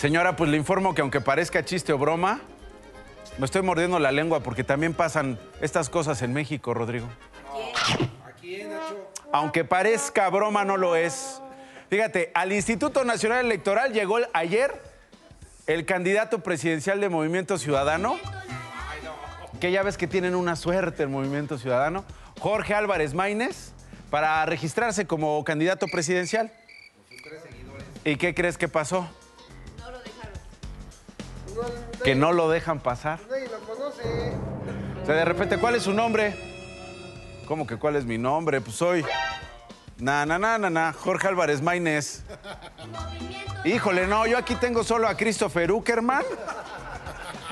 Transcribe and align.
Señora, 0.00 0.34
pues 0.34 0.48
le 0.48 0.56
informo 0.56 0.94
que 0.94 1.02
aunque 1.02 1.20
parezca 1.20 1.62
chiste 1.62 1.92
o 1.92 1.98
broma, 1.98 2.40
me 3.36 3.44
estoy 3.44 3.60
mordiendo 3.60 3.98
la 3.98 4.10
lengua 4.10 4.40
porque 4.40 4.64
también 4.64 4.94
pasan 4.94 5.38
estas 5.60 5.90
cosas 5.90 6.22
en 6.22 6.32
México, 6.32 6.72
Rodrigo. 6.72 7.06
Aunque 9.30 9.62
parezca 9.66 10.30
broma, 10.30 10.64
no 10.64 10.78
lo 10.78 10.96
es. 10.96 11.42
Fíjate, 11.90 12.30
al 12.32 12.50
Instituto 12.50 13.04
Nacional 13.04 13.44
Electoral 13.44 13.92
llegó 13.92 14.16
ayer 14.32 14.72
el 15.66 15.84
candidato 15.84 16.38
presidencial 16.38 16.98
de 17.02 17.10
Movimiento 17.10 17.58
Ciudadano, 17.58 18.18
que 19.60 19.70
ya 19.70 19.82
ves 19.82 19.98
que 19.98 20.06
tienen 20.06 20.34
una 20.34 20.56
suerte 20.56 21.02
el 21.02 21.10
Movimiento 21.10 21.58
Ciudadano, 21.58 22.06
Jorge 22.38 22.72
Álvarez 22.72 23.12
Maínez, 23.12 23.72
para 24.08 24.46
registrarse 24.46 25.06
como 25.06 25.44
candidato 25.44 25.88
presidencial. 25.88 26.50
¿Y 28.02 28.16
qué 28.16 28.34
crees 28.34 28.56
que 28.56 28.66
pasó? 28.66 29.06
Que 32.04 32.14
no 32.14 32.32
lo 32.32 32.48
dejan 32.48 32.80
pasar. 32.80 33.20
Nadie 33.28 33.48
lo 33.48 33.58
conoce. 33.60 34.34
O 35.02 35.06
sea, 35.06 35.14
de 35.14 35.24
repente, 35.24 35.58
¿cuál 35.58 35.74
es 35.74 35.82
su 35.82 35.92
nombre? 35.92 36.34
¿Cómo 37.46 37.66
que 37.66 37.76
cuál 37.76 37.96
es 37.96 38.04
mi 38.04 38.18
nombre? 38.18 38.60
Pues 38.60 38.76
soy. 38.76 39.04
Na, 39.98 40.24
na, 40.24 40.38
na, 40.38 40.56
na, 40.56 40.70
na, 40.70 40.92
Jorge 40.92 41.28
Álvarez 41.28 41.60
Maínez. 41.60 42.22
Híjole, 43.64 44.06
no, 44.06 44.26
yo 44.26 44.38
aquí 44.38 44.54
tengo 44.54 44.82
solo 44.82 45.06
a 45.06 45.14
Christopher 45.16 45.70
Uckerman 45.70 46.22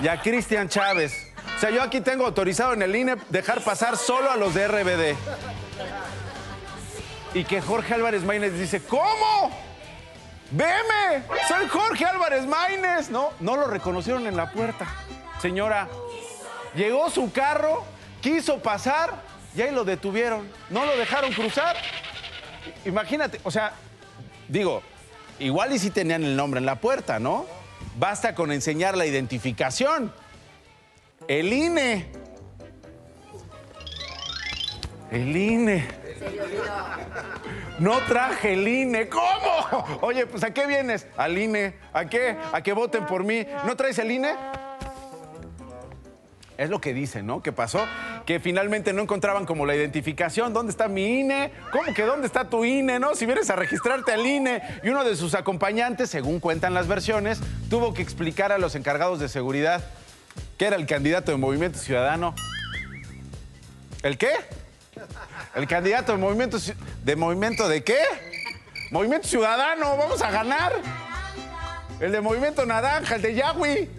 y 0.00 0.08
a 0.08 0.20
Cristian 0.20 0.68
Chávez. 0.68 1.12
O 1.56 1.60
sea, 1.60 1.70
yo 1.70 1.82
aquí 1.82 2.00
tengo 2.00 2.24
autorizado 2.24 2.72
en 2.72 2.82
el 2.82 2.94
INE 2.94 3.16
dejar 3.28 3.62
pasar 3.62 3.96
solo 3.96 4.30
a 4.30 4.36
los 4.36 4.54
de 4.54 4.68
RBD. 4.68 5.16
Y 7.34 7.44
que 7.44 7.60
Jorge 7.60 7.94
Álvarez 7.94 8.22
Maínez 8.24 8.54
dice, 8.54 8.82
¿cómo? 8.82 9.67
¡Veme! 10.50 11.24
¡Soy 11.46 11.68
Jorge 11.68 12.04
Álvarez 12.06 12.46
Maínez! 12.46 13.10
No, 13.10 13.30
no 13.40 13.56
lo 13.56 13.66
reconocieron 13.66 14.26
en 14.26 14.36
la 14.36 14.50
puerta. 14.50 14.86
Señora, 15.42 15.88
llegó 16.74 17.10
su 17.10 17.30
carro, 17.32 17.84
quiso 18.20 18.58
pasar 18.58 19.22
y 19.54 19.60
ahí 19.60 19.70
lo 19.72 19.84
detuvieron. 19.84 20.50
No 20.70 20.86
lo 20.86 20.96
dejaron 20.96 21.32
cruzar. 21.32 21.76
Imagínate, 22.84 23.40
o 23.44 23.50
sea, 23.50 23.72
digo, 24.48 24.82
igual 25.38 25.72
y 25.72 25.78
si 25.78 25.90
tenían 25.90 26.24
el 26.24 26.34
nombre 26.34 26.60
en 26.60 26.66
la 26.66 26.76
puerta, 26.76 27.18
¿no? 27.18 27.46
Basta 27.98 28.34
con 28.34 28.50
enseñar 28.50 28.96
la 28.96 29.04
identificación. 29.04 30.12
El 31.26 31.52
INE. 31.52 32.10
El 35.10 35.36
INE. 35.36 35.88
No 37.78 37.98
traje 38.08 38.54
el 38.54 38.66
INE. 38.66 39.08
¿Cómo? 39.08 39.98
Oye, 40.02 40.26
pues 40.26 40.42
¿a 40.44 40.52
qué 40.52 40.66
vienes? 40.66 41.06
Al 41.16 41.38
INE. 41.38 41.74
¿A 41.92 42.06
qué? 42.06 42.36
¿A 42.52 42.62
que 42.62 42.72
voten 42.72 43.06
por 43.06 43.24
mí? 43.24 43.46
¿No 43.66 43.76
traes 43.76 43.98
el 43.98 44.10
INE? 44.10 44.34
Es 46.56 46.70
lo 46.70 46.80
que 46.80 46.92
dicen, 46.92 47.24
¿no? 47.24 47.40
¿Qué 47.40 47.52
pasó? 47.52 47.86
Que 48.26 48.40
finalmente 48.40 48.92
no 48.92 49.02
encontraban 49.02 49.46
como 49.46 49.64
la 49.64 49.76
identificación. 49.76 50.52
¿Dónde 50.52 50.70
está 50.70 50.88
mi 50.88 51.20
INE? 51.20 51.52
¿Cómo 51.70 51.94
que 51.94 52.02
dónde 52.02 52.26
está 52.26 52.50
tu 52.50 52.64
INE, 52.64 52.98
no? 52.98 53.14
Si 53.14 53.26
vienes 53.26 53.48
a 53.48 53.54
registrarte 53.54 54.12
al 54.12 54.26
INE. 54.26 54.60
Y 54.82 54.88
uno 54.88 55.04
de 55.04 55.14
sus 55.14 55.34
acompañantes, 55.34 56.10
según 56.10 56.40
cuentan 56.40 56.74
las 56.74 56.88
versiones, 56.88 57.38
tuvo 57.70 57.94
que 57.94 58.02
explicar 58.02 58.50
a 58.50 58.58
los 58.58 58.74
encargados 58.74 59.20
de 59.20 59.28
seguridad 59.28 59.84
que 60.58 60.66
era 60.66 60.76
el 60.76 60.86
candidato 60.86 61.30
de 61.30 61.38
Movimiento 61.38 61.78
Ciudadano. 61.78 62.34
¿El 64.02 64.18
qué? 64.18 64.30
El 65.54 65.66
candidato 65.66 66.12
de 66.12 66.18
Movimiento 66.18 66.58
¿De 67.04 67.16
Movimiento 67.16 67.68
de 67.68 67.82
qué? 67.82 67.98
Movimiento 68.90 69.28
Ciudadano, 69.28 69.96
vamos 69.96 70.22
a 70.22 70.30
ganar. 70.30 70.72
El 72.00 72.12
de 72.12 72.20
Movimiento 72.20 72.64
Naranja, 72.64 73.16
el 73.16 73.22
de 73.22 73.34
Yahweh. 73.34 73.90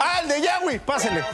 Ah, 0.00 0.20
el 0.22 0.28
de 0.28 0.40
Yahweh, 0.42 0.80
pásele. 0.80 1.24